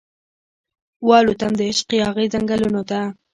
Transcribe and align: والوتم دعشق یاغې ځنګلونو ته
والوتم 1.07 1.51
دعشق 1.59 1.89
یاغې 2.01 2.25
ځنګلونو 2.33 2.81
ته 2.89 2.99